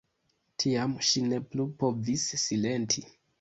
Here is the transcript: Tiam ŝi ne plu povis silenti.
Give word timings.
Tiam 0.63 0.95
ŝi 1.09 1.23
ne 1.25 1.39
plu 1.51 1.67
povis 1.85 2.25
silenti. 2.47 3.07